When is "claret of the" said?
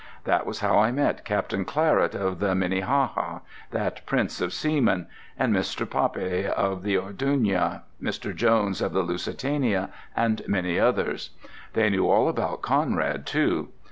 1.63-2.55